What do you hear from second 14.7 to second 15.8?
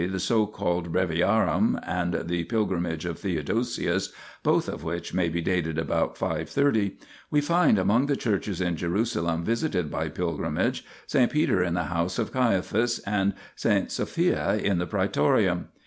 the Praetorium."